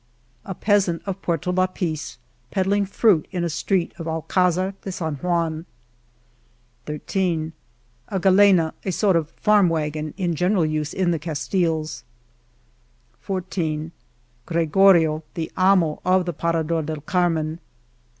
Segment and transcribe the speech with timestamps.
[0.43, 2.17] p A peasant of Puerto Lapice
[2.49, 5.67] peddling fruit in a street of Alcdzar de San Juan,....
[6.87, 7.51] ,10
[8.09, 12.03] A '^^ galena,'* a sort of farm wagon, in general use in the Castilles,......•
[13.91, 13.91] <f
[14.47, 17.59] Gregorio, the amo" of the Parador del Carmen